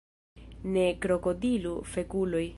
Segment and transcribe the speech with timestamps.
[0.77, 2.45] Ne krokodilu fekuloj!